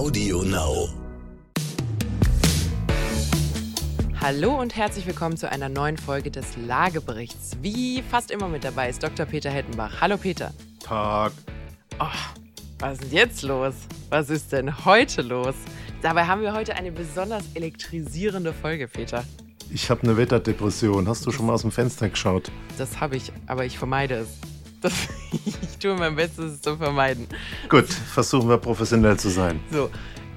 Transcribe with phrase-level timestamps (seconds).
[0.00, 0.88] Audio Now.
[4.18, 7.58] Hallo und herzlich willkommen zu einer neuen Folge des Lageberichts.
[7.60, 9.26] Wie fast immer mit dabei ist Dr.
[9.26, 10.00] Peter Hettenbach.
[10.00, 10.54] Hallo Peter.
[10.82, 11.32] Tag.
[11.98, 12.06] Oh,
[12.78, 13.74] was ist denn jetzt los?
[14.08, 15.54] Was ist denn heute los?
[16.00, 19.22] Dabei haben wir heute eine besonders elektrisierende Folge, Peter.
[19.70, 21.08] Ich habe eine Wetterdepression.
[21.08, 22.50] Hast du schon mal aus dem Fenster geschaut?
[22.78, 24.49] Das habe ich, aber ich vermeide es.
[24.80, 24.92] Das,
[25.32, 27.26] ich tue mein Bestes, es zu vermeiden.
[27.68, 29.60] Gut, versuchen wir professionell zu sein.
[29.70, 29.90] So,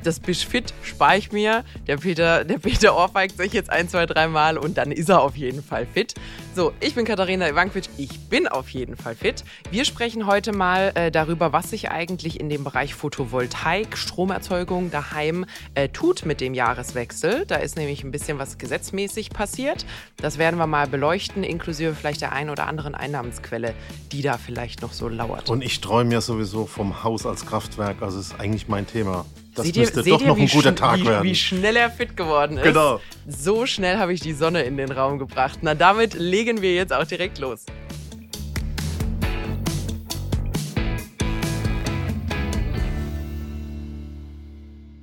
[0.04, 1.64] das Bisch fit spare ich mir.
[1.88, 5.22] Der Peter, der Peter ohrfeigt sich jetzt ein, zwei, drei Mal und dann ist er
[5.22, 6.14] auf jeden Fall fit.
[6.56, 9.44] So, ich bin Katharina Ivankovic, ich bin auf jeden Fall fit.
[9.72, 15.46] Wir sprechen heute mal äh, darüber, was sich eigentlich in dem Bereich Photovoltaik, Stromerzeugung daheim
[15.74, 17.46] äh, tut mit dem Jahreswechsel.
[17.48, 19.86] Da ist nämlich ein bisschen was gesetzmäßig passiert.
[20.18, 23.74] Das werden wir mal beleuchten, inklusive vielleicht der einen oder anderen Einnahmensquelle,
[24.12, 25.50] die da vielleicht noch so lauert.
[25.50, 29.26] Und ich träume ja sowieso vom Haus als Kraftwerk, also ist eigentlich mein Thema.
[29.56, 31.24] Das seht ihr, müsste seht doch ihr, noch ein guter Tag wie, werden.
[31.26, 32.64] Wie schnell er fit geworden ist.
[32.64, 33.00] Genau.
[33.28, 35.60] So schnell habe ich die Sonne in den Raum gebracht.
[35.62, 37.64] Na, damit legen wir jetzt auch direkt los.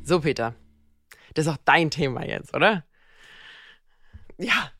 [0.02, 0.56] So, Peter.
[1.34, 2.84] Das ist auch dein Thema jetzt, oder?
[4.36, 4.72] Ja.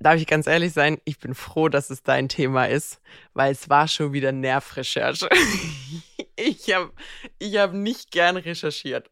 [0.00, 3.00] Darf ich ganz ehrlich sein, ich bin froh, dass es dein Thema ist,
[3.32, 5.28] weil es war schon wieder Nervrecherche.
[6.36, 6.92] ich habe
[7.38, 9.08] ich hab nicht gern recherchiert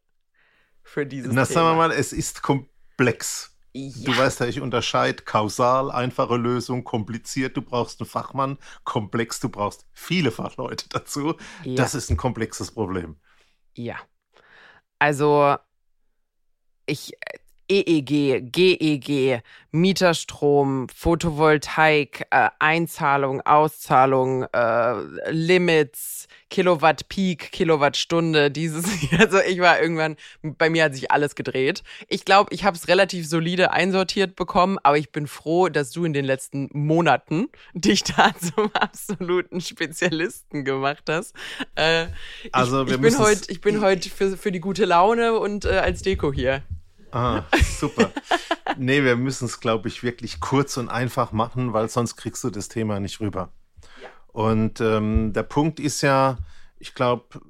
[0.83, 1.55] für dieses Na, Thema.
[1.55, 3.57] sagen wir mal, es ist komplex.
[3.75, 4.13] Ja.
[4.13, 9.49] Du weißt ja, ich unterscheide kausal, einfache Lösung, kompliziert, du brauchst einen Fachmann, komplex, du
[9.49, 11.37] brauchst viele Fachleute dazu.
[11.65, 11.77] Ja.
[11.77, 13.17] Das ist ein komplexes Problem.
[13.75, 13.97] Ja.
[14.99, 15.57] Also,
[16.87, 17.15] ich.
[17.69, 28.85] EEG, GEG, Mieterstrom, Photovoltaik, äh, Einzahlung, Auszahlung, äh, Limits, Kilowatt Peak, Kilowattstunde, dieses,
[29.19, 31.83] also ich war irgendwann, bei mir hat sich alles gedreht.
[32.09, 36.05] Ich glaube, ich habe es relativ solide einsortiert bekommen, aber ich bin froh, dass du
[36.05, 41.35] in den letzten Monaten dich da zum absoluten Spezialisten gemacht hast.
[41.75, 42.09] Äh,
[42.53, 45.65] Also, ich, wir ich bin heute, ich bin heute für, für die gute Laune und
[45.65, 46.63] äh, als Deko hier.
[47.12, 47.45] Ah,
[47.78, 48.11] super.
[48.78, 52.50] nee, wir müssen es, glaube ich, wirklich kurz und einfach machen, weil sonst kriegst du
[52.50, 53.52] das Thema nicht rüber.
[54.28, 56.39] Und ähm, der Punkt ist ja,
[56.78, 57.40] ich glaube,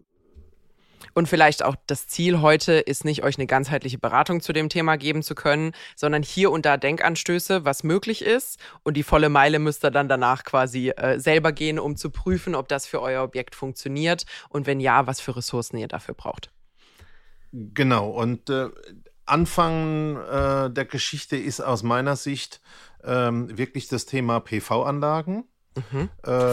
[1.14, 4.96] Und vielleicht auch das Ziel heute ist nicht, euch eine ganzheitliche Beratung zu dem Thema
[4.96, 8.58] geben zu können, sondern hier und da Denkanstöße, was möglich ist.
[8.82, 12.56] Und die volle Meile müsst ihr dann danach quasi äh, selber gehen, um zu prüfen,
[12.56, 16.50] ob das für euer Objekt funktioniert und wenn ja, was für Ressourcen ihr dafür braucht.
[17.52, 18.08] genau.
[18.10, 18.70] Und äh,
[19.32, 22.60] Anfang äh, der Geschichte ist aus meiner Sicht
[23.02, 25.44] ähm, wirklich das Thema PV-Anlagen.
[25.94, 26.08] Ähm,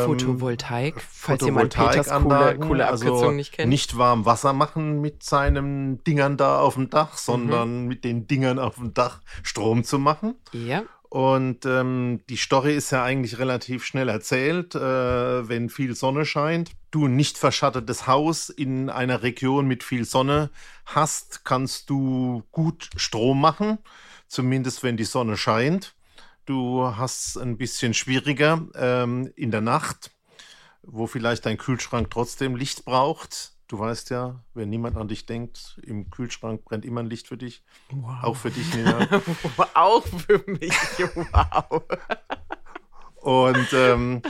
[0.06, 3.68] Photovoltaik, falls jemand Peters coole, coole Abkürzung also nicht kennt.
[3.68, 7.18] Nicht warm Wasser machen mit seinen Dingern da auf dem Dach, Mhm.
[7.18, 10.36] sondern mit den Dingern auf dem Dach Strom zu machen.
[10.54, 14.80] Ja, Und ähm, die Story ist ja eigentlich relativ schnell erzählt, äh,
[15.50, 16.72] wenn viel Sonne scheint.
[16.92, 20.52] Du ein nicht verschattetes Haus in einer Region mit viel Sonne
[20.86, 23.80] hast, kannst du gut Strom machen,
[24.28, 25.96] zumindest wenn die Sonne scheint.
[26.46, 30.12] Du hast ein bisschen schwieriger ähm, in der Nacht,
[30.84, 33.54] wo vielleicht dein Kühlschrank trotzdem Licht braucht.
[33.70, 37.38] Du weißt ja, wenn niemand an dich denkt, im Kühlschrank brennt immer ein Licht für
[37.38, 37.64] dich.
[38.24, 39.08] Auch für dich, Nina.
[39.76, 40.74] auch für mich,
[41.16, 41.84] wow.
[43.22, 44.24] Und ähm,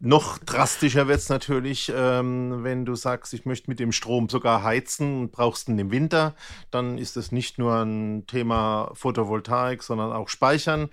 [0.00, 4.62] noch drastischer wird es natürlich, ähm, wenn du sagst, ich möchte mit dem Strom sogar
[4.62, 6.34] heizen und brauchst ihn im Winter.
[6.70, 10.88] Dann ist es nicht nur ein Thema Photovoltaik, sondern auch Speichern.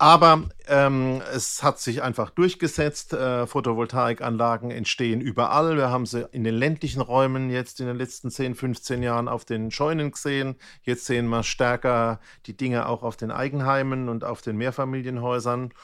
[0.00, 3.12] Aber ähm, es hat sich einfach durchgesetzt.
[3.14, 5.76] Äh, Photovoltaikanlagen entstehen überall.
[5.76, 9.44] Wir haben sie in den ländlichen Räumen jetzt in den letzten 10, 15 Jahren auf
[9.44, 10.54] den Scheunen gesehen.
[10.82, 15.74] Jetzt sehen wir stärker die Dinge auch auf den Eigenheimen und auf den Mehrfamilienhäusern.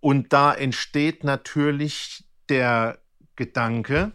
[0.00, 2.98] Und da entsteht natürlich der
[3.36, 4.12] Gedanke,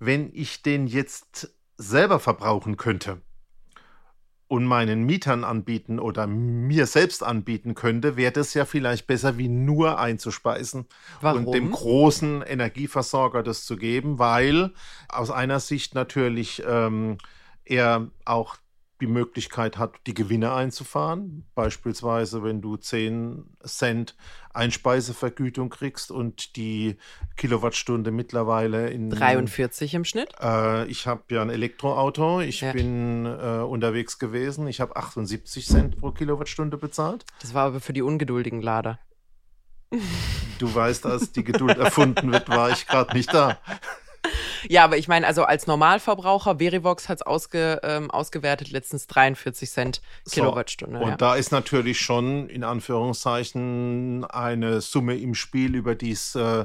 [0.00, 3.22] wenn ich den jetzt selber verbrauchen könnte
[4.48, 9.48] und meinen Mietern anbieten oder mir selbst anbieten könnte, wäre das ja vielleicht besser, wie
[9.48, 10.86] nur einzuspeisen
[11.20, 11.46] Warum?
[11.46, 14.72] und dem großen Energieversorger das zu geben, weil
[15.08, 17.18] aus einer Sicht natürlich ähm,
[17.66, 18.56] er auch
[19.00, 21.44] die Möglichkeit hat, die Gewinne einzufahren.
[21.54, 24.16] Beispielsweise, wenn du 10 Cent
[24.52, 26.96] Einspeisevergütung kriegst und die
[27.36, 30.30] Kilowattstunde mittlerweile in 43 im Schnitt?
[30.40, 32.40] äh, ich habe ja ein Elektroauto.
[32.40, 32.72] Ich Ja.
[32.72, 34.66] bin äh, unterwegs gewesen.
[34.68, 37.24] Ich habe 78 Cent pro Kilowattstunde bezahlt.
[37.40, 38.98] Das war aber für die ungeduldigen Lader.
[40.58, 43.58] Du weißt, als die Geduld erfunden wird, war ich gerade nicht da.
[44.68, 49.70] ja, aber ich meine, also als Normalverbraucher, Verivox hat es ausge, ähm, ausgewertet, letztens 43
[49.70, 50.98] Cent Kilowattstunde.
[50.98, 51.16] So, und ja.
[51.16, 56.64] da ist natürlich schon in Anführungszeichen eine Summe im Spiel, über die es äh,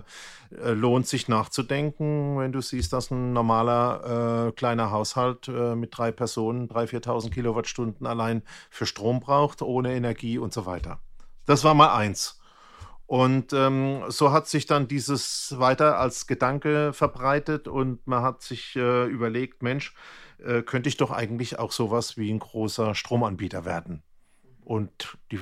[0.62, 5.98] äh, lohnt, sich nachzudenken, wenn du siehst, dass ein normaler äh, kleiner Haushalt äh, mit
[5.98, 11.00] drei Personen 3.000, 4.000 Kilowattstunden allein für Strom braucht, ohne Energie und so weiter.
[11.46, 12.40] Das war mal eins.
[13.06, 18.76] Und ähm, so hat sich dann dieses weiter als Gedanke verbreitet und man hat sich
[18.76, 19.94] äh, überlegt, Mensch,
[20.44, 24.04] äh, könnte ich doch eigentlich auch sowas wie ein großer Stromanbieter werden.
[24.62, 25.40] Und die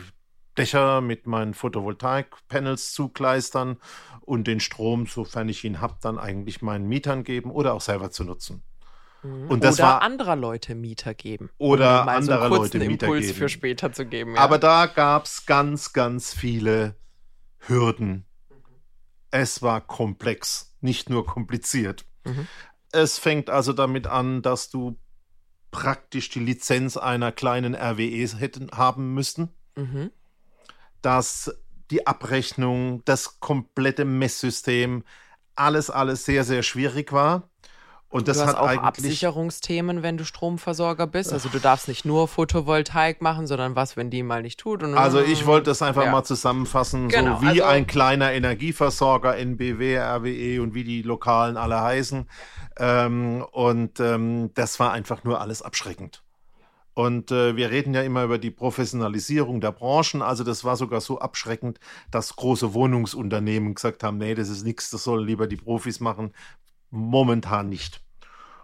[0.58, 3.78] Dächer mit meinen Photovoltaik-Panels zugleistern
[4.22, 8.12] und den Strom, sofern ich ihn habe, dann eigentlich meinen Mietern geben oder auch selber
[8.12, 8.64] zu nutzen.
[9.24, 9.50] Mhm.
[9.50, 11.50] Und das oder war, anderer Leute Mieter geben.
[11.58, 13.38] Oder um anderer so Leute Mieter Impuls geben.
[13.38, 14.36] für später zu geben.
[14.36, 14.42] Ja.
[14.42, 16.96] Aber da gab es ganz, ganz viele
[17.68, 18.26] Hürden.
[19.30, 22.06] Es war komplex, nicht nur kompliziert.
[22.26, 22.48] Mhm.
[22.92, 25.00] Es fängt also damit an, dass du
[25.72, 29.50] praktisch die Lizenz einer kleinen RWE hätten haben müssen.
[29.76, 30.12] Mhm.
[31.02, 31.56] Dass
[31.90, 35.04] die Abrechnung, das komplette Messsystem,
[35.56, 37.51] alles, alles sehr, sehr schwierig war.
[38.12, 41.32] Und das du hast hat auch Absicherungsthemen, wenn du Stromversorger bist.
[41.32, 44.84] Also du darfst nicht nur Photovoltaik machen, sondern was, wenn die mal nicht tut.
[44.84, 46.12] also ich wollte das einfach ja.
[46.12, 51.56] mal zusammenfassen, genau, so wie also ein kleiner Energieversorger, NBW, RWE und wie die Lokalen
[51.56, 52.28] alle heißen.
[52.78, 56.22] Ähm, und ähm, das war einfach nur alles abschreckend.
[56.94, 60.22] Und äh, wir reden ja immer über die Professionalisierung der Branchen.
[60.22, 61.80] Also das war sogar so abschreckend,
[62.12, 66.34] dass große Wohnungsunternehmen gesagt haben, nee, das ist nichts, das sollen lieber die Profis machen,
[66.92, 68.02] momentan nicht.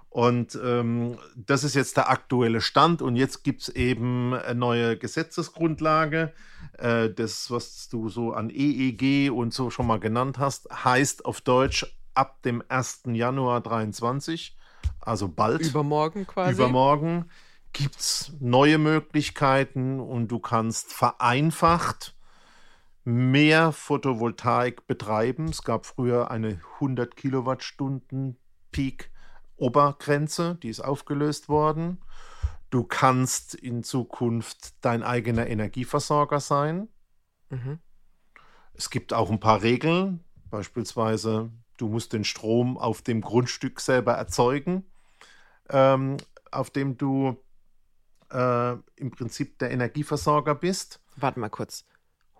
[0.10, 3.02] Und ähm, das ist jetzt der aktuelle Stand.
[3.02, 6.34] Und jetzt gibt es eben eine neue Gesetzesgrundlage.
[6.78, 11.42] Äh, das, was du so an EEG und so schon mal genannt hast, heißt auf
[11.42, 11.86] Deutsch
[12.16, 13.04] ab dem 1.
[13.14, 14.58] Januar 2023,
[15.02, 15.62] also bald.
[15.62, 16.54] Übermorgen quasi.
[16.54, 17.30] Übermorgen
[17.74, 22.16] gibt es neue Möglichkeiten und du kannst vereinfacht
[23.08, 25.46] mehr Photovoltaik betreiben.
[25.46, 28.38] Es gab früher eine 100 Kilowattstunden
[28.72, 29.12] Peak
[29.56, 32.00] Obergrenze, die ist aufgelöst worden.
[32.70, 36.90] Du kannst in Zukunft dein eigener Energieversorger sein.
[37.50, 37.80] Mhm.
[38.74, 44.16] Es gibt auch ein paar Regeln, beispielsweise du musst den Strom auf dem Grundstück selber
[44.16, 44.84] erzeugen,
[45.70, 46.18] ähm,
[46.52, 47.42] auf dem du
[48.34, 51.00] äh, im Prinzip der Energieversorger bist.
[51.16, 51.86] Warte mal kurz.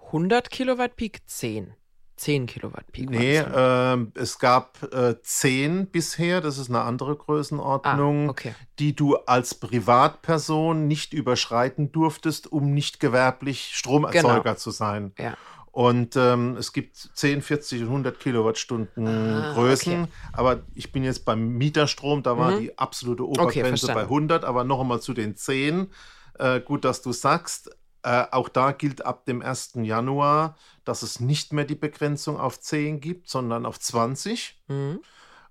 [0.08, 1.74] 100 Kilowatt Peak 10.
[2.18, 3.10] 10 Kilowatt Peak.
[3.12, 8.56] Nee, äh, es gab äh, 10 bisher, das ist eine andere Größenordnung, ah, okay.
[8.80, 14.56] die du als Privatperson nicht überschreiten durftest, um nicht gewerblich Stromerzeuger genau.
[14.56, 15.14] zu sein.
[15.20, 15.38] Ja.
[15.72, 20.04] Und ähm, es gibt 10, 40 und 100 Kilowattstunden ah, Größen.
[20.04, 20.12] Okay.
[20.34, 22.62] Aber ich bin jetzt beim Mieterstrom, da war mhm.
[22.62, 24.44] die absolute Obergrenze okay, bei 100.
[24.44, 25.92] Aber noch einmal zu den 10.
[26.40, 27.70] Äh, gut, dass du sagst.
[28.04, 29.74] Äh, auch da gilt ab dem 1.
[29.82, 30.56] Januar,
[30.86, 34.62] dass es nicht mehr die Begrenzung auf 10 gibt, sondern auf 20.
[34.68, 35.00] Mhm.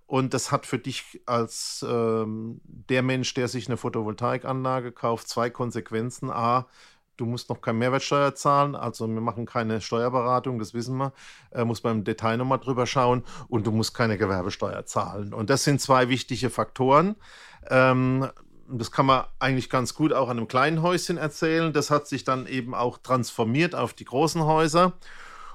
[0.07, 5.51] Und das hat für dich als ähm, der Mensch, der sich eine Photovoltaikanlage kauft, zwei
[5.51, 6.31] Konsequenzen.
[6.31, 6.67] A,
[7.17, 11.13] du musst noch keine Mehrwertsteuer zahlen, also wir machen keine Steuerberatung, das wissen wir,
[11.51, 15.35] äh, muss beim Detail nochmal drüber schauen und du musst keine Gewerbesteuer zahlen.
[15.35, 17.17] Und das sind zwei wichtige Faktoren.
[17.69, 18.29] Ähm,
[18.69, 21.73] das kann man eigentlich ganz gut auch an einem kleinen Häuschen erzählen.
[21.73, 24.95] Das hat sich dann eben auch transformiert auf die großen Häuser.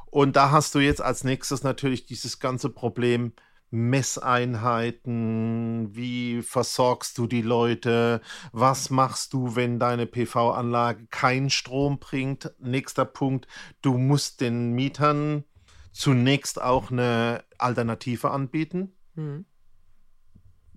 [0.07, 3.33] Und da hast du jetzt als nächstes natürlich dieses ganze Problem
[3.71, 8.19] Messeinheiten, wie versorgst du die Leute,
[8.51, 12.51] was machst du, wenn deine PV-Anlage keinen Strom bringt.
[12.59, 13.47] Nächster Punkt,
[13.81, 15.45] du musst den Mietern
[15.93, 18.93] zunächst auch eine Alternative anbieten.
[19.15, 19.45] Mhm.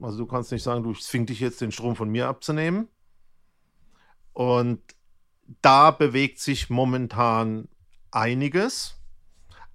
[0.00, 2.88] Also du kannst nicht sagen, du zwing dich jetzt den Strom von mir abzunehmen.
[4.32, 4.80] Und
[5.62, 7.68] da bewegt sich momentan
[8.10, 8.96] einiges.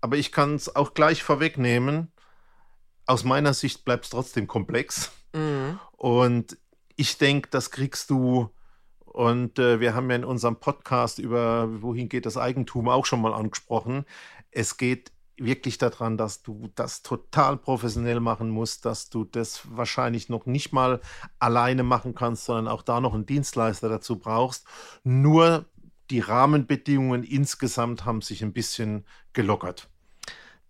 [0.01, 2.11] Aber ich kann es auch gleich vorwegnehmen.
[3.05, 5.11] Aus meiner Sicht bleibt es trotzdem komplex.
[5.33, 5.79] Mhm.
[5.91, 6.57] Und
[6.95, 8.49] ich denke, das kriegst du.
[9.05, 13.21] Und äh, wir haben ja in unserem Podcast über wohin geht das Eigentum auch schon
[13.21, 14.05] mal angesprochen.
[14.51, 15.11] Es geht
[15.43, 20.73] wirklich daran, dass du das total professionell machen musst, dass du das wahrscheinlich noch nicht
[20.73, 21.01] mal
[21.39, 24.65] alleine machen kannst, sondern auch da noch einen Dienstleister dazu brauchst.
[25.03, 25.65] Nur
[26.09, 29.89] die Rahmenbedingungen insgesamt haben sich ein bisschen gelockert.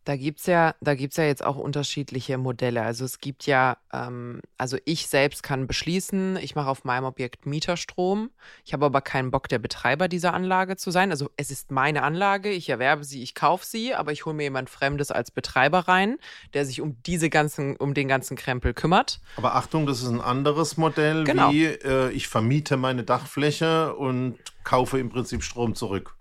[0.09, 2.81] Da gibt es ja, da gibt's ja jetzt auch unterschiedliche Modelle.
[2.81, 7.45] Also es gibt ja, ähm, also ich selbst kann beschließen, ich mache auf meinem Objekt
[7.45, 8.31] Mieterstrom.
[8.65, 11.11] Ich habe aber keinen Bock, der Betreiber dieser Anlage zu sein.
[11.11, 14.41] Also es ist meine Anlage, ich erwerbe sie, ich kaufe sie, aber ich hole mir
[14.41, 16.17] jemand Fremdes als Betreiber rein,
[16.55, 19.21] der sich um diese ganzen, um den ganzen Krempel kümmert.
[19.35, 21.51] Aber Achtung, das ist ein anderes Modell, Genau.
[21.51, 26.15] wie äh, ich vermiete meine Dachfläche und kaufe im Prinzip Strom zurück.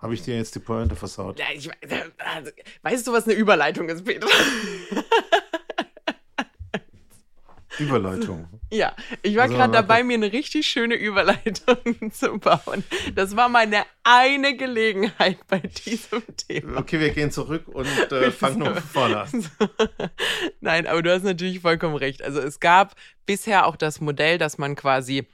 [0.00, 1.38] Habe ich dir jetzt die Pointe versaut?
[1.38, 1.68] Ja, ich,
[2.18, 2.50] also,
[2.82, 4.26] weißt du, was eine Überleitung ist, Peter?
[7.78, 8.46] Überleitung.
[8.70, 12.84] Ja, ich war Also, gerade dabei, mir eine richtig schöne Überleitung zu bauen.
[13.14, 16.78] Das war meine eine Gelegenheit bei diesem Thema.
[16.80, 19.50] Okay, wir gehen zurück und äh, fangen noch von vorne an.
[20.60, 22.22] Nein, aber du hast natürlich vollkommen recht.
[22.22, 25.26] Also es gab bisher auch das Modell, dass man quasi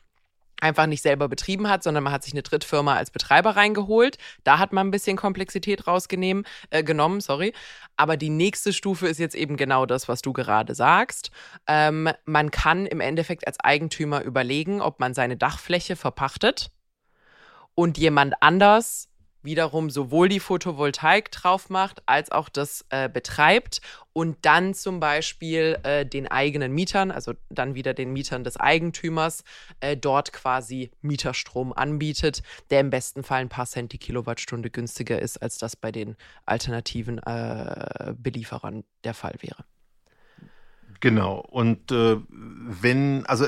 [0.61, 4.19] einfach nicht selber betrieben hat, sondern man hat sich eine Drittfirma als Betreiber reingeholt.
[4.45, 7.53] Da hat man ein bisschen Komplexität rausgenommen, äh, genommen, sorry.
[7.97, 11.31] Aber die nächste Stufe ist jetzt eben genau das, was du gerade sagst.
[11.67, 16.71] Ähm, man kann im Endeffekt als Eigentümer überlegen, ob man seine Dachfläche verpachtet
[17.75, 19.09] und jemand anders
[19.47, 23.81] wiederum sowohl die Photovoltaik drauf macht, als auch das äh, betreibt
[24.13, 29.45] und dann zum Beispiel äh, den eigenen Mietern, also dann wieder den Mietern des Eigentümers,
[29.81, 35.21] äh, dort quasi Mieterstrom anbietet, der im besten Fall ein paar Cent die Kilowattstunde günstiger
[35.21, 39.65] ist, als das bei den alternativen äh, Belieferern der Fall wäre.
[41.01, 41.41] Genau.
[41.41, 43.47] Und äh, wenn, also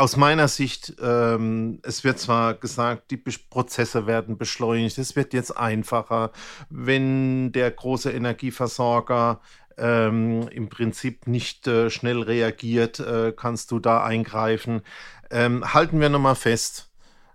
[0.00, 5.56] aus meiner Sicht, ähm, es wird zwar gesagt, die Prozesse werden beschleunigt, es wird jetzt
[5.56, 6.32] einfacher,
[6.70, 9.40] wenn der große Energieversorger
[9.76, 14.82] ähm, im Prinzip nicht äh, schnell reagiert, äh, kannst du da eingreifen.
[15.30, 16.90] Ähm, halten wir nochmal fest,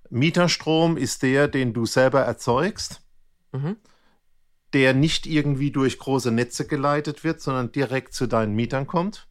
[0.10, 3.02] Mieterstrom ist der, den du selber erzeugst
[3.54, 3.78] Mhm.
[4.74, 9.28] der nicht irgendwie durch große Netze geleitet wird, sondern direkt zu deinen Mietern kommt.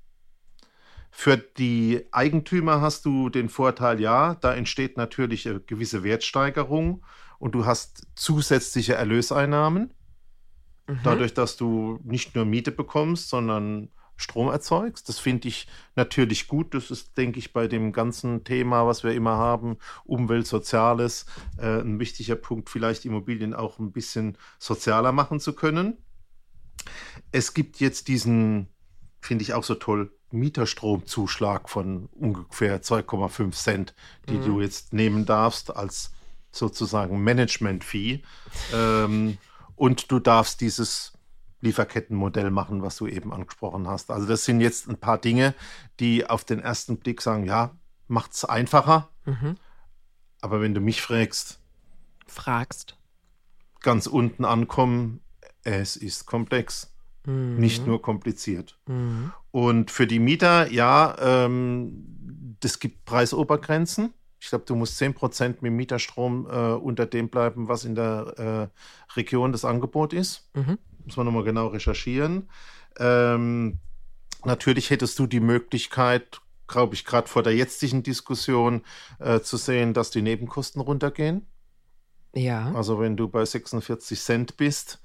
[1.17, 7.05] Für die Eigentümer hast du den Vorteil, ja, da entsteht natürlich eine gewisse Wertsteigerung
[7.39, 9.95] und du hast zusätzliche Erlöseinnahmen,
[10.89, 10.99] Mhm.
[11.05, 15.09] dadurch, dass du nicht nur Miete bekommst, sondern Strom erzeugst.
[15.09, 16.75] Das finde ich natürlich gut.
[16.75, 21.27] Das ist, denke ich, bei dem ganzen Thema, was wir immer haben, Umwelt, Soziales,
[21.59, 25.97] äh, ein wichtiger Punkt, vielleicht Immobilien auch ein bisschen sozialer machen zu können.
[27.31, 28.69] Es gibt jetzt diesen,
[29.21, 33.95] finde ich auch so toll, Mieterstromzuschlag von ungefähr 2,5 Cent,
[34.29, 34.45] die Mhm.
[34.45, 36.13] du jetzt nehmen darfst als
[36.53, 38.23] sozusagen Management-Fee.
[38.73, 39.39] Ähm,
[39.77, 41.13] und du darfst dieses
[41.61, 44.11] Lieferkettenmodell machen, was du eben angesprochen hast.
[44.11, 45.55] Also das sind jetzt ein paar Dinge,
[45.99, 47.75] die auf den ersten Blick sagen, ja,
[48.07, 49.09] macht's einfacher.
[49.25, 49.57] Mhm.
[50.43, 51.59] Aber wenn du mich fragst,
[52.27, 52.97] Fragst.
[53.81, 55.21] ganz unten ankommen,
[55.63, 56.93] es ist komplex,
[57.27, 57.57] Mhm.
[57.57, 58.79] nicht nur kompliziert.
[58.87, 59.33] Mhm.
[59.51, 64.13] Und für die Mieter, ja, ähm, es gibt Preisobergrenzen.
[64.41, 68.71] Ich glaube, du musst 10% mit dem Mieterstrom äh, unter dem bleiben, was in der
[68.71, 70.51] äh, Region das Angebot ist.
[70.55, 70.79] Mhm.
[71.05, 72.49] Muss man nochmal genau recherchieren.
[72.99, 73.79] Ähm,
[74.45, 78.83] natürlich hättest du die Möglichkeit, glaube ich, gerade vor der jetzigen Diskussion
[79.19, 81.47] äh, zu sehen, dass die Nebenkosten runtergehen.
[82.35, 82.73] Ja.
[82.75, 85.01] Also wenn du bei 46 Cent bist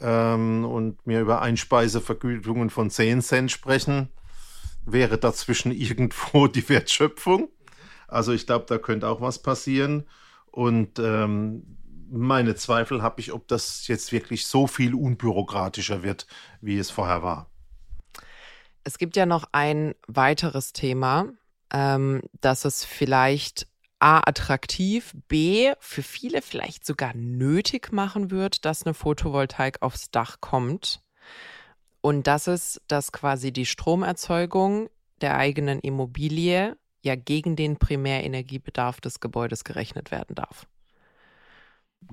[0.00, 4.08] ähm, und wir über Einspeisevergütungen von 10 Cent sprechen,
[4.84, 7.48] wäre dazwischen irgendwo die Wertschöpfung.
[8.08, 10.06] Also ich glaube, da könnte auch was passieren.
[10.46, 11.76] Und ähm,
[12.10, 16.26] meine Zweifel habe ich, ob das jetzt wirklich so viel unbürokratischer wird,
[16.60, 17.50] wie es vorher war.
[18.84, 21.26] Es gibt ja noch ein weiteres Thema,
[21.72, 23.66] ähm, dass es vielleicht
[23.98, 30.36] A attraktiv, B für viele vielleicht sogar nötig machen wird, dass eine Photovoltaik aufs Dach
[30.40, 31.00] kommt.
[32.02, 34.90] Und das ist, dass quasi die Stromerzeugung
[35.22, 40.66] der eigenen Immobilie ja gegen den Primärenergiebedarf des Gebäudes gerechnet werden darf.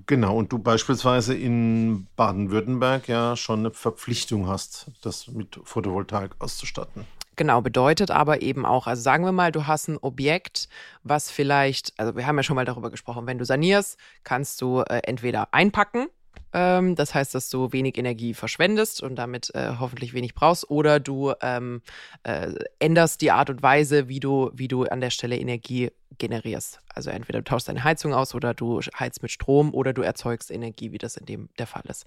[0.06, 7.06] Genau, und du beispielsweise in Baden-Württemberg ja schon eine Verpflichtung hast, das mit Photovoltaik auszustatten.
[7.36, 10.70] Genau, bedeutet aber eben auch, also sagen wir mal, du hast ein Objekt,
[11.04, 14.82] was vielleicht, also wir haben ja schon mal darüber gesprochen, wenn du sanierst, kannst du
[14.82, 16.08] äh, entweder einpacken,
[16.54, 21.00] ähm, das heißt, dass du wenig Energie verschwendest und damit äh, hoffentlich wenig brauchst, oder
[21.00, 21.82] du ähm,
[22.24, 26.80] äh, änderst die Art und Weise, wie du, wie du an der Stelle Energie generierst.
[26.94, 30.52] Also entweder du tauschst deine Heizung aus oder du heizt mit Strom oder du erzeugst
[30.52, 32.06] Energie, wie das in dem der Fall ist.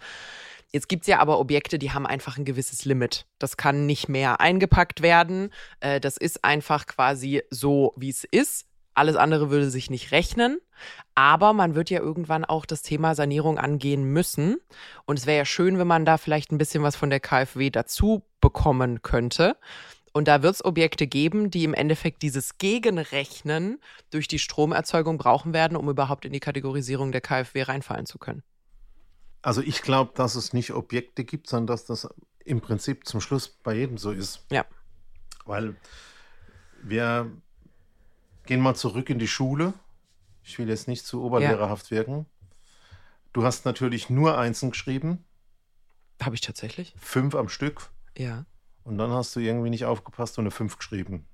[0.73, 3.27] Jetzt gibt es ja aber Objekte, die haben einfach ein gewisses Limit.
[3.39, 5.51] Das kann nicht mehr eingepackt werden.
[5.81, 8.67] Äh, das ist einfach quasi so, wie es ist.
[8.95, 10.59] Alles andere würde sich nicht rechnen.
[11.15, 14.57] Aber man wird ja irgendwann auch das Thema Sanierung angehen müssen.
[15.05, 17.71] Und es wäre ja schön, wenn man da vielleicht ein bisschen was von der KfW
[17.71, 19.57] dazu bekommen könnte.
[20.13, 23.79] Und da wird es Objekte geben, die im Endeffekt dieses Gegenrechnen
[24.11, 28.43] durch die Stromerzeugung brauchen werden, um überhaupt in die Kategorisierung der KfW reinfallen zu können.
[29.47, 32.09] Also ich glaube, dass es nicht Objekte gibt, sondern dass das
[32.45, 34.45] im Prinzip zum Schluss bei jedem so ist.
[34.51, 34.65] Ja.
[35.45, 35.77] Weil
[36.83, 37.31] wir
[38.47, 39.73] gehen mal zurück in die Schule.
[40.43, 41.99] Ich will jetzt nicht zu oberlehrerhaft ja.
[41.99, 42.27] wirken.
[43.33, 45.25] Du hast natürlich nur Einsen geschrieben.
[46.21, 46.97] Habe ich tatsächlich?
[46.99, 47.93] Fünf am Stück.
[48.19, 48.47] Ja.
[48.83, 51.25] Und dann hast du irgendwie nicht aufgepasst und eine Fünf geschrieben.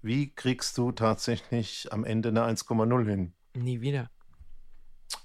[0.00, 3.34] Wie kriegst du tatsächlich am Ende eine 1,0 hin?
[3.52, 4.10] Nie wieder.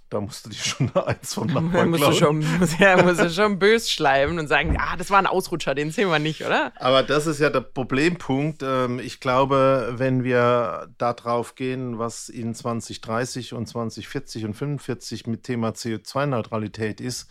[0.09, 3.19] Da musst du dich schon eine Eins vom Nachbarn musst du schon, muss, ja, musst
[3.19, 6.45] du schon bös schleimen und sagen, ah, das war ein Ausrutscher, den sehen wir nicht,
[6.45, 6.71] oder?
[6.79, 8.61] Aber das ist ja der Problempunkt.
[8.63, 15.27] Ähm, ich glaube, wenn wir da drauf gehen, was in 2030 und 2040 und 45
[15.27, 17.27] mit Thema CO2-Neutralität ist,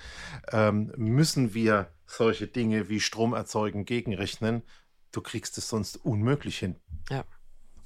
[0.51, 4.63] ähm, müssen wir solche Dinge wie Strom erzeugen gegenrechnen.
[5.13, 6.77] Du kriegst es sonst unmöglich hin.
[7.11, 7.25] Ja.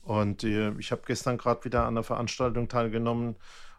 [0.02, 3.36] Und äh, ich habe gestern gerade wieder an einer Veranstaltung teilgenommen,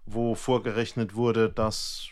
[0.08, 2.10] wo vorgerechnet wurde, dass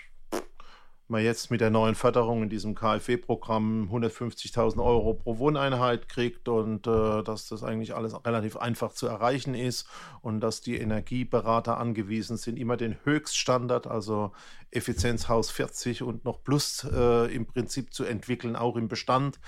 [1.08, 6.88] man jetzt mit der neuen Förderung in diesem KfW-Programm 150.000 Euro pro Wohneinheit kriegt und
[6.88, 9.88] äh, dass das eigentlich alles relativ einfach zu erreichen ist
[10.22, 14.32] und dass die Energieberater angewiesen sind, immer den Höchststandard, also
[14.72, 19.40] Effizienzhaus 40 und noch Plus äh, im Prinzip zu entwickeln, auch im Bestand.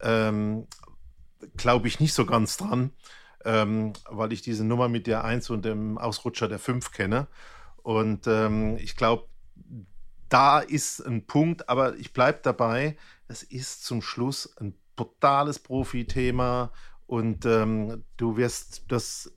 [0.00, 0.66] Ähm,
[1.56, 2.90] Glaube ich nicht so ganz dran,
[3.44, 7.28] ähm, weil ich diese Nummer mit der 1 und dem Ausrutscher der 5 kenne.
[7.84, 9.28] Und ähm, ich glaube,
[10.30, 12.96] da ist ein Punkt, aber ich bleibe dabei,
[13.28, 16.72] es ist zum Schluss ein brutales Profi-Thema
[17.06, 19.30] und ähm, du wirst das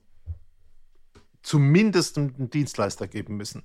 [1.44, 3.64] zumindest einen Dienstleister geben müssen.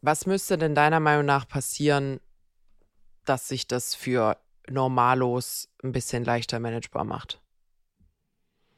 [0.00, 2.20] Was müsste denn deiner Meinung nach passieren,
[3.26, 4.38] dass sich das für
[4.70, 7.42] Normalos ein bisschen leichter managebar macht?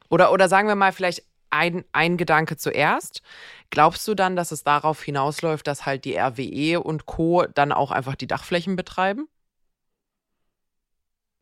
[0.09, 3.21] Oder, oder sagen wir mal vielleicht ein, ein Gedanke zuerst.
[3.69, 7.45] Glaubst du dann, dass es darauf hinausläuft, dass halt die RWE und Co.
[7.45, 9.27] dann auch einfach die Dachflächen betreiben?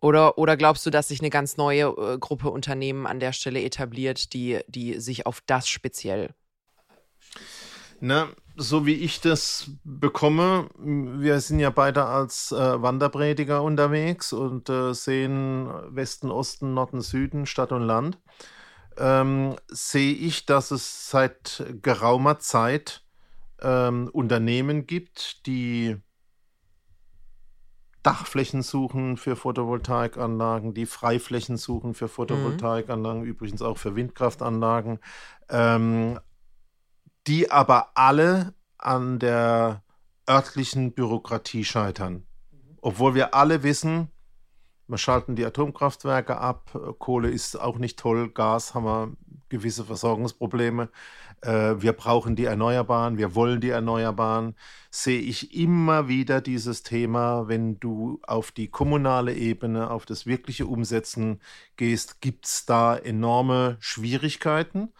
[0.01, 3.63] Oder, oder glaubst du, dass sich eine ganz neue äh, Gruppe Unternehmen an der Stelle
[3.63, 6.35] etabliert, die, die sich auf das speziell?
[8.01, 14.69] Na, so wie ich das bekomme, wir sind ja beide als äh, Wanderprediger unterwegs und
[14.69, 18.19] äh, sehen Westen, Osten, Norden, Süden, Stadt und Land
[18.97, 23.03] ähm, sehe ich, dass es seit geraumer Zeit
[23.61, 25.97] ähm, Unternehmen gibt, die
[28.03, 33.27] Dachflächen suchen für Photovoltaikanlagen, die Freiflächen suchen für Photovoltaikanlagen, mhm.
[33.27, 34.99] übrigens auch für Windkraftanlagen,
[35.49, 36.19] ähm,
[37.25, 39.81] die aber alle an der
[40.29, 42.27] örtlichen Bürokratie scheitern.
[42.81, 44.11] Obwohl wir alle wissen,
[44.87, 46.79] wir schalten die Atomkraftwerke ab.
[46.99, 48.29] Kohle ist auch nicht toll.
[48.29, 49.11] Gas haben wir
[49.49, 50.89] gewisse Versorgungsprobleme.
[51.41, 53.17] Äh, wir brauchen die Erneuerbaren.
[53.17, 54.55] Wir wollen die Erneuerbaren.
[54.91, 60.67] Sehe ich immer wieder dieses Thema, wenn du auf die kommunale Ebene, auf das wirkliche
[60.67, 61.41] Umsetzen
[61.77, 64.93] gehst, gibt es da enorme Schwierigkeiten.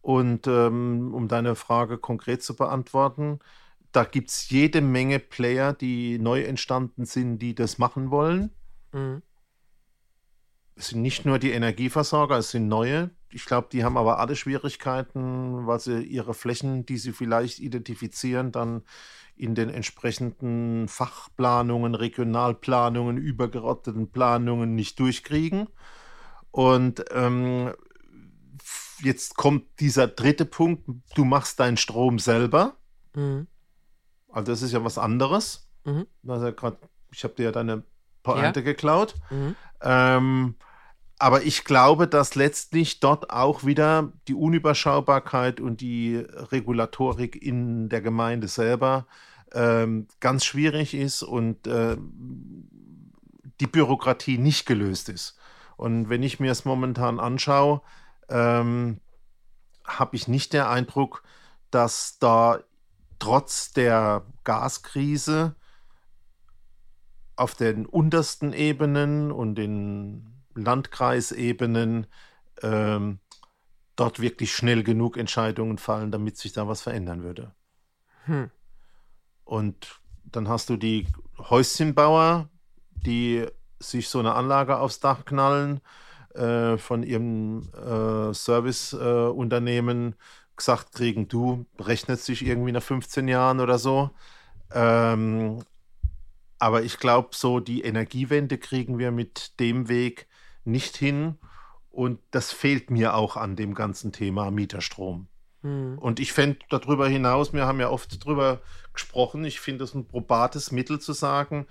[0.00, 3.38] Und ähm, um deine Frage konkret zu beantworten,
[3.92, 8.50] da gibt es jede Menge Player, die neu entstanden sind, die das machen wollen.
[8.94, 9.22] Mhm.
[10.76, 13.10] Es sind nicht nur die Energieversorger, es sind neue.
[13.30, 18.50] Ich glaube, die haben aber alle Schwierigkeiten, weil sie ihre Flächen, die sie vielleicht identifizieren,
[18.50, 18.82] dann
[19.36, 25.68] in den entsprechenden Fachplanungen, Regionalplanungen, übergeordneten Planungen nicht durchkriegen.
[26.50, 27.72] Und ähm,
[29.00, 32.76] jetzt kommt dieser dritte Punkt, du machst deinen Strom selber.
[33.14, 33.46] Mhm.
[34.28, 35.68] Also das ist ja was anderes.
[35.84, 36.06] Mhm.
[36.26, 36.78] Also grad,
[37.12, 37.84] ich habe dir ja deine
[38.24, 38.64] Pointe ja.
[38.64, 39.14] geklaut.
[39.30, 39.54] Mhm.
[39.80, 40.54] Ähm,
[41.20, 48.00] aber ich glaube, dass letztlich dort auch wieder die Unüberschaubarkeit und die Regulatorik in der
[48.00, 49.06] Gemeinde selber
[49.52, 51.96] ähm, ganz schwierig ist und äh,
[53.60, 55.38] die Bürokratie nicht gelöst ist.
[55.76, 57.80] Und wenn ich mir es momentan anschaue,
[58.28, 59.00] ähm,
[59.84, 61.22] habe ich nicht den Eindruck,
[61.70, 62.58] dass da
[63.18, 65.54] trotz der Gaskrise
[67.36, 72.06] auf den untersten Ebenen und den Landkreisebenen
[72.62, 73.18] ähm,
[73.96, 77.54] dort wirklich schnell genug Entscheidungen fallen, damit sich da was verändern würde.
[78.26, 78.50] Hm.
[79.44, 81.06] Und dann hast du die
[81.38, 82.48] Häuschenbauer,
[82.90, 83.46] die
[83.80, 85.80] sich so eine Anlage aufs Dach knallen,
[86.34, 90.16] äh, von ihrem äh, Serviceunternehmen äh,
[90.56, 94.10] gesagt kriegen, du rechnest dich irgendwie nach 15 Jahren oder so.
[94.72, 95.62] Ähm,
[96.58, 100.26] aber ich glaube, so die Energiewende kriegen wir mit dem Weg
[100.64, 101.38] nicht hin.
[101.90, 105.28] Und das fehlt mir auch an dem ganzen Thema Mieterstrom.
[105.62, 105.98] Hm.
[105.98, 108.60] Und ich fände darüber hinaus, wir haben ja oft darüber
[108.92, 111.66] gesprochen, ich finde es ein probates Mittel zu sagen,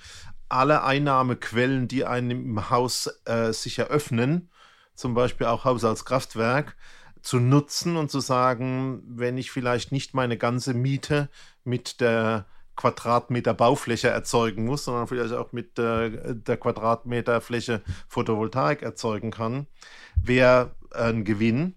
[0.50, 4.50] alle Einnahmequellen, die einem im Haus äh, sich eröffnen,
[4.96, 6.78] zum Beispiel auch Haushaltskraftwerk,
[7.22, 11.30] zu nutzen und zu sagen, wenn ich vielleicht nicht meine ganze Miete
[11.63, 18.81] mit der Quadratmeter Baufläche erzeugen muss, sondern vielleicht auch mit äh, der Quadratmeter Fläche Photovoltaik
[18.81, 19.67] erzeugen kann,
[20.15, 21.75] wäre ein Gewinn.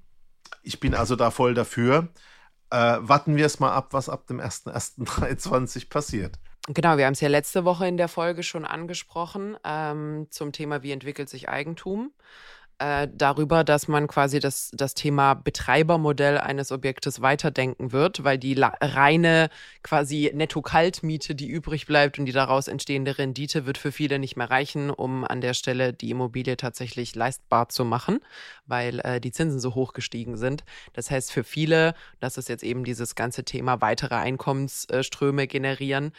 [0.62, 2.08] Ich bin also da voll dafür.
[2.70, 6.38] Äh, warten wir es mal ab, was ab dem 1.1.23 passiert.
[6.68, 10.82] Genau, wir haben es ja letzte Woche in der Folge schon angesprochen ähm, zum Thema,
[10.82, 12.10] wie entwickelt sich Eigentum
[12.78, 18.54] äh, darüber, dass man quasi das, das Thema Betreibermodell eines Objektes weiterdenken wird, weil die
[18.58, 19.48] reine
[19.82, 24.50] quasi Netto-Kaltmiete, die übrig bleibt und die daraus entstehende Rendite, wird für viele nicht mehr
[24.50, 28.20] reichen, um an der Stelle die Immobilie tatsächlich leistbar zu machen,
[28.66, 30.64] weil äh, die Zinsen so hoch gestiegen sind.
[30.92, 36.12] Das heißt, für viele, das ist jetzt eben dieses ganze Thema weitere Einkommensströme generieren,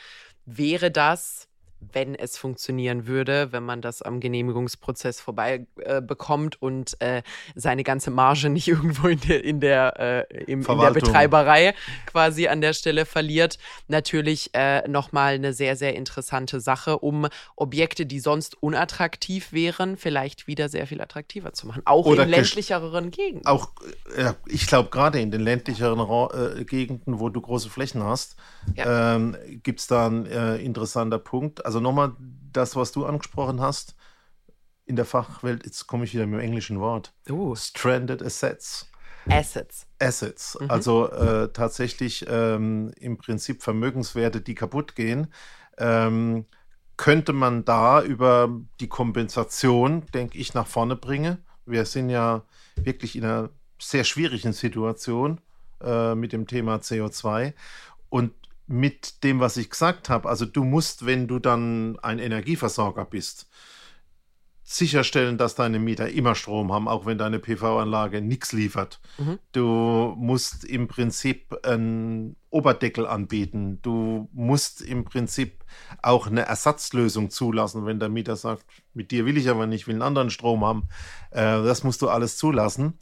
[0.46, 1.47] wäre das
[1.80, 7.22] wenn es funktionieren würde, wenn man das am Genehmigungsprozess vorbei äh, bekommt und äh,
[7.56, 11.74] seine ganze Marge nicht irgendwo in der, in der, äh, im, in der Betreiberei
[12.06, 13.58] quasi an der Stelle verliert.
[13.88, 20.48] Natürlich äh, nochmal eine sehr, sehr interessante Sache, um Objekte, die sonst unattraktiv wären, vielleicht
[20.48, 21.82] wieder sehr viel attraktiver zu machen.
[21.86, 23.46] Auch Oder in ländlicheren Gegenden.
[23.46, 23.72] Auch,
[24.18, 28.36] ja, ich glaube, gerade in den ländlicheren äh, Gegenden, wo du große Flächen hast,
[28.76, 29.16] ja.
[29.16, 32.14] ähm, gibt es da einen äh, interessanter Punkt also nochmal
[32.52, 33.96] das, was du angesprochen hast,
[34.86, 37.14] in der Fachwelt, jetzt komme ich wieder mit dem englischen Wort.
[37.30, 37.56] Uh.
[37.56, 38.90] Stranded Assets.
[39.30, 39.86] Assets.
[40.00, 40.58] Assets.
[40.60, 40.72] Mhm.
[40.72, 45.28] Also äh, tatsächlich ähm, im Prinzip Vermögenswerte, die kaputt gehen.
[45.78, 46.46] Ähm,
[46.96, 48.50] könnte man da über
[48.80, 51.46] die Kompensation, denke ich, nach vorne bringen.
[51.66, 52.44] Wir sind ja
[52.76, 53.50] wirklich in einer
[53.80, 55.42] sehr schwierigen Situation
[55.84, 57.54] äh, mit dem Thema CO2.
[58.10, 58.34] Und
[58.68, 60.30] mit dem, was ich gesagt habe.
[60.30, 63.48] Also du musst, wenn du dann ein Energieversorger bist,
[64.70, 69.00] sicherstellen, dass deine Mieter immer Strom haben, auch wenn deine PV-Anlage nichts liefert.
[69.18, 69.40] Mhm.
[69.54, 73.80] Du musst im Prinzip einen Oberdeckel anbieten.
[73.82, 75.64] Du musst im Prinzip
[76.02, 79.96] auch eine Ersatzlösung zulassen, wenn der Mieter sagt, mit dir will ich aber nicht, will
[79.96, 80.90] einen anderen Strom haben.
[81.32, 82.96] Äh, das musst du alles zulassen.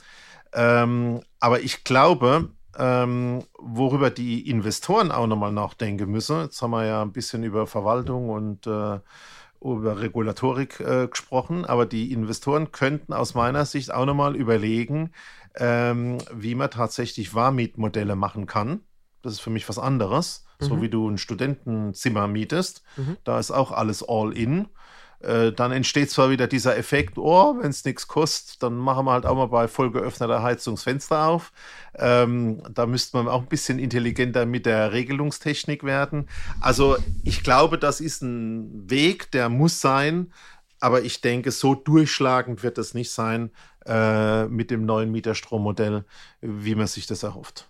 [0.53, 6.41] Ähm, aber ich glaube, ähm, worüber die Investoren auch nochmal nachdenken müssen.
[6.41, 8.99] Jetzt haben wir ja ein bisschen über Verwaltung und äh,
[9.61, 15.11] über Regulatorik äh, gesprochen, aber die Investoren könnten aus meiner Sicht auch nochmal überlegen,
[15.55, 18.81] ähm, wie man tatsächlich Warmietmodelle machen kann.
[19.21, 20.65] Das ist für mich was anderes, mhm.
[20.65, 22.83] so wie du ein Studentenzimmer mietest.
[22.97, 23.17] Mhm.
[23.23, 24.67] Da ist auch alles all in.
[25.25, 29.13] Äh, dann entsteht zwar wieder dieser Effekt, oh, wenn es nichts kostet, dann machen wir
[29.13, 31.51] halt auch mal bei voll geöffneter Heizungsfenster auf.
[31.95, 36.29] Ähm, da müsste man auch ein bisschen intelligenter mit der Regelungstechnik werden.
[36.61, 40.31] Also ich glaube, das ist ein Weg, der muss sein,
[40.79, 43.49] aber ich denke, so durchschlagend wird es nicht sein
[43.87, 46.05] äh, mit dem neuen Mieterstrommodell,
[46.41, 47.67] wie man sich das erhofft.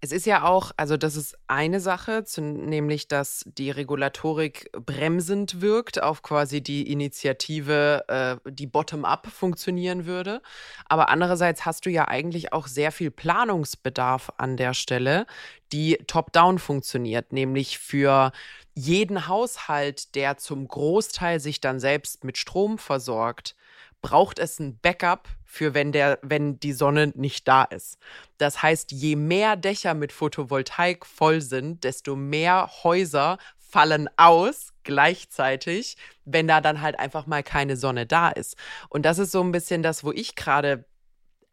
[0.00, 5.60] Es ist ja auch, also das ist eine Sache, zu, nämlich dass die Regulatorik bremsend
[5.60, 10.40] wirkt auf quasi die Initiative, äh, die bottom-up funktionieren würde.
[10.84, 15.26] Aber andererseits hast du ja eigentlich auch sehr viel Planungsbedarf an der Stelle,
[15.72, 18.30] die top-down funktioniert, nämlich für
[18.76, 23.56] jeden Haushalt, der zum Großteil sich dann selbst mit Strom versorgt,
[24.02, 27.98] braucht es ein Backup für wenn der, wenn die Sonne nicht da ist.
[28.36, 35.96] Das heißt, je mehr Dächer mit Photovoltaik voll sind, desto mehr Häuser fallen aus gleichzeitig,
[36.24, 38.56] wenn da dann halt einfach mal keine Sonne da ist.
[38.88, 40.84] Und das ist so ein bisschen das, wo ich gerade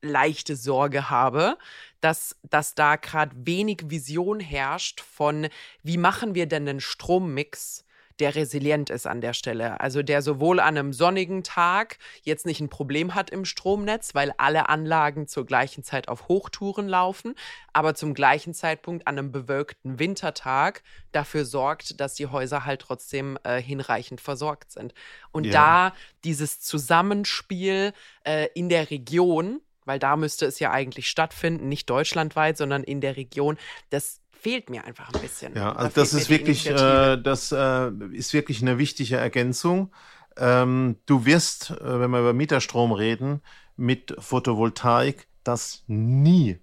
[0.02, 1.58] leichte Sorge habe,
[2.00, 5.48] dass, dass da gerade wenig Vision herrscht von,
[5.84, 7.85] wie machen wir denn einen Strommix,
[8.20, 9.80] der resilient ist an der Stelle.
[9.82, 14.34] Also der sowohl an einem sonnigen Tag jetzt nicht ein Problem hat im Stromnetz, weil
[14.38, 17.36] alle Anlagen zur gleichen Zeit auf Hochtouren laufen,
[17.74, 23.38] aber zum gleichen Zeitpunkt an einem bewölkten Wintertag dafür sorgt, dass die Häuser halt trotzdem
[23.44, 24.94] äh, hinreichend versorgt sind.
[25.32, 25.52] Und ja.
[25.52, 31.90] da dieses Zusammenspiel äh, in der Region, weil da müsste es ja eigentlich stattfinden, nicht
[31.90, 33.58] deutschlandweit, sondern in der Region,
[33.90, 35.56] das fehlt mir einfach ein bisschen.
[35.56, 39.92] Ja, also das ist wirklich, äh, das äh, ist wirklich eine wichtige Ergänzung.
[40.38, 43.42] Ähm, du wirst, äh, wenn wir über Mieterstrom reden,
[43.78, 46.60] mit Photovoltaik das nie,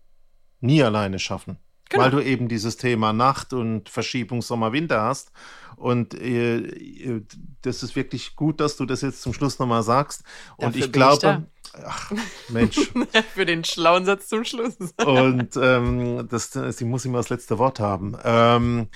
[0.61, 1.59] nie alleine schaffen.
[1.89, 2.05] Genau.
[2.05, 5.31] Weil du eben dieses Thema Nacht und Verschiebung Sommer-Winter hast.
[5.77, 7.23] Und äh, äh,
[7.63, 10.23] das ist wirklich gut, dass du das jetzt zum Schluss nochmal sagst.
[10.57, 11.47] Und Dafür ich glaube,
[11.85, 12.13] ach,
[12.49, 12.77] Mensch.
[13.35, 14.77] Für den schlauen Satz zum Schluss.
[15.05, 18.17] und ähm, das, sie muss immer das letzte Wort haben.
[18.25, 18.89] Ähm,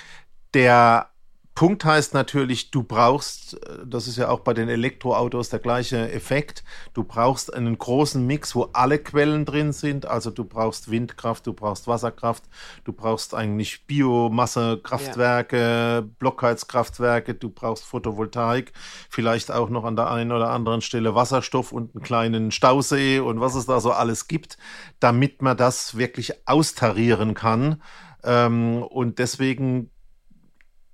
[0.54, 1.10] der
[1.56, 6.12] Punkt heißt natürlich, du brauchst, äh, das ist ja auch bei den Elektroautos der gleiche
[6.12, 10.04] Effekt, du brauchst einen großen Mix, wo alle Quellen drin sind.
[10.04, 12.44] Also du brauchst Windkraft, du brauchst Wasserkraft,
[12.84, 16.04] du braucht eigentlich Biomassekraftwerke, ja.
[16.18, 18.72] Blockheizkraftwerke, du brauchst Photovoltaik,
[19.08, 23.40] vielleicht auch noch an der einen oder anderen Stelle Wasserstoff und einen kleinen Stausee und
[23.40, 24.58] was es da so alles gibt,
[25.00, 27.82] damit man das wirklich austarieren kann.
[28.22, 29.90] Ähm, und deswegen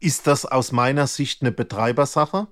[0.03, 2.49] ist das aus meiner Sicht eine Betreibersache.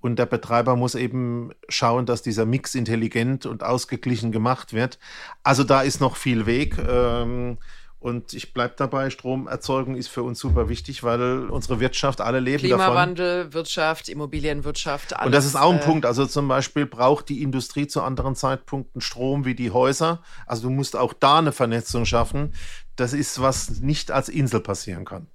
[0.00, 5.00] Und der Betreiber muss eben schauen, dass dieser Mix intelligent und ausgeglichen gemacht wird.
[5.42, 6.78] Also da ist noch viel Weg.
[6.78, 7.58] Ähm,
[7.98, 12.60] und ich bleibe dabei, Stromerzeugung ist für uns super wichtig, weil unsere Wirtschaft, alle leben
[12.60, 13.54] Klimawandel, davon.
[13.54, 15.26] Wirtschaft, Immobilienwirtschaft, alles.
[15.26, 16.06] Und das ist auch ein äh, Punkt.
[16.06, 20.22] Also zum Beispiel braucht die Industrie zu anderen Zeitpunkten Strom wie die Häuser.
[20.46, 22.54] Also du musst auch da eine Vernetzung schaffen.
[22.94, 25.26] Das ist, was nicht als Insel passieren kann.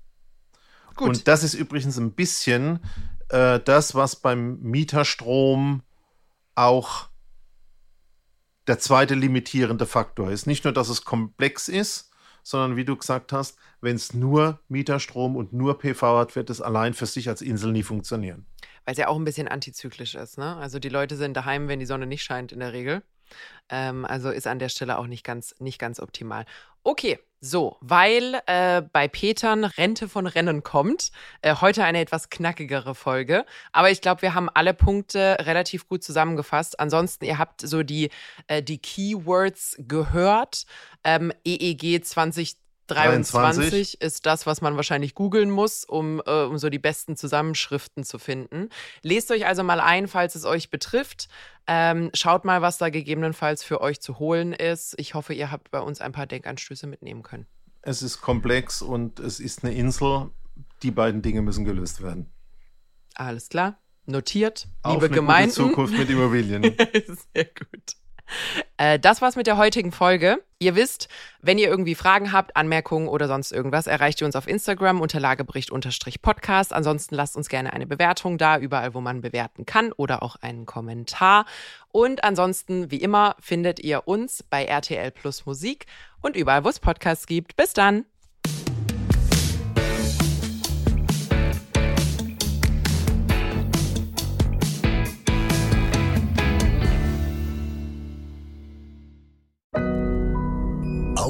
[0.96, 1.08] Gut.
[1.08, 2.80] Und das ist übrigens ein bisschen
[3.30, 5.82] äh, das, was beim Mieterstrom
[6.56, 7.10] auch
[8.68, 10.48] der zweite limitierende Faktor ist.
[10.48, 12.12] Nicht nur, dass es komplex ist,
[12.44, 16.62] sondern wie du gesagt hast, wenn es nur Mieterstrom und nur PV hat, wird es
[16.62, 18.46] allein für sich als Insel nie funktionieren.
[18.86, 20.38] Weil es ja auch ein bisschen antizyklisch ist.
[20.38, 20.56] Ne?
[20.58, 23.02] Also die Leute sind daheim, wenn die Sonne nicht scheint in der Regel.
[23.70, 26.46] Ähm, also ist an der Stelle auch nicht ganz, nicht ganz optimal.
[26.84, 32.96] Okay, so, weil äh, bei Petern Rente von Rennen kommt, äh, heute eine etwas knackigere
[32.96, 33.46] Folge.
[33.74, 36.80] Aber ich glaube, wir haben alle Punkte relativ gut zusammengefasst.
[36.80, 38.12] Ansonsten, ihr habt so die,
[38.48, 40.66] äh, die Keywords gehört.
[41.04, 42.06] Ähm, EEG
[42.88, 47.16] 20 23 ist das, was man wahrscheinlich googeln muss, um, äh, um so die besten
[47.16, 48.70] Zusammenschriften zu finden.
[49.02, 51.30] Lest euch also mal ein, falls es euch betrifft.
[51.66, 54.96] Ähm, schaut mal, was da gegebenenfalls für euch zu holen ist.
[54.98, 57.48] Ich hoffe, ihr habt bei uns ein paar Denkanstöße mitnehmen können.
[57.82, 60.32] Es ist komplex und es ist eine Insel.
[60.84, 62.32] Die beiden Dinge müssen gelöst werden.
[63.16, 63.80] Alles klar.
[64.06, 64.68] Notiert.
[64.82, 65.56] Auf liebe eine Gemeinden.
[65.56, 66.64] Gute Zukunft mit Immobilien.
[67.34, 67.96] Sehr gut.
[68.78, 70.44] Äh, das war's mit der heutigen Folge.
[70.58, 71.08] Ihr wisst,
[71.42, 75.20] wenn ihr irgendwie Fragen habt, Anmerkungen oder sonst irgendwas, erreicht ihr uns auf Instagram unter
[75.20, 76.74] Lagebericht-Podcast.
[76.74, 80.66] Ansonsten lasst uns gerne eine Bewertung da, überall, wo man bewerten kann oder auch einen
[80.66, 81.46] Kommentar.
[81.92, 85.86] Und ansonsten, wie immer, findet ihr uns bei RTL Plus Musik
[86.22, 87.56] und überall, wo es Podcasts gibt.
[87.56, 88.06] Bis dann!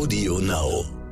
[0.03, 1.02] Audio Now.